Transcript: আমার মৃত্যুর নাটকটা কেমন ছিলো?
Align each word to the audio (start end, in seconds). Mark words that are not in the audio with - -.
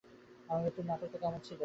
আমার 0.49 0.61
মৃত্যুর 0.63 0.85
নাটকটা 0.85 1.17
কেমন 1.17 1.39
ছিলো? 1.39 1.59